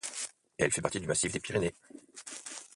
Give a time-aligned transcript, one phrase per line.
[0.57, 1.75] Elle fait partie du massif des Pyrénées.